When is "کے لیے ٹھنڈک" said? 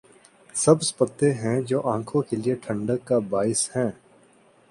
2.21-3.05